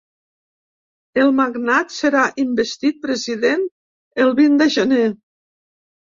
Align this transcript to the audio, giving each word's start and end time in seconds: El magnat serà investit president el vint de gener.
El 1.23 1.29
magnat 1.39 1.93
serà 1.97 2.23
investit 2.45 2.99
president 3.05 3.67
el 4.27 4.35
vint 4.43 4.59
de 4.65 4.71
gener. 4.79 5.05